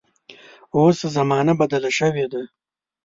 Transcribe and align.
اوس 0.77 0.99
زمانه 1.15 1.53
بدله 1.59 1.91
شوې 1.99 2.25
ده. 2.31 2.41